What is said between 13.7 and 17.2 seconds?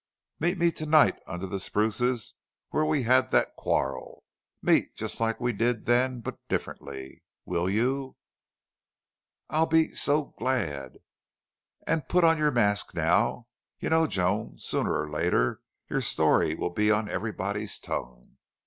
You know, Joan, sooner or later your story will be on